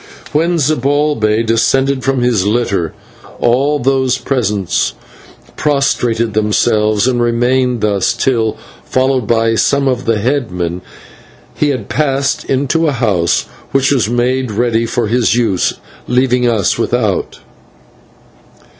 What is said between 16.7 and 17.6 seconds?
without.